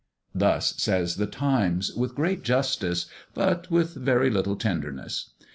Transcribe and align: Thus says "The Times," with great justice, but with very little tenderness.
Thus 0.33 0.73
says 0.81 1.17
"The 1.17 1.27
Times," 1.27 1.93
with 1.93 2.15
great 2.15 2.41
justice, 2.41 3.05
but 3.35 3.69
with 3.69 3.93
very 3.93 4.31
little 4.31 4.55
tenderness. 4.55 5.29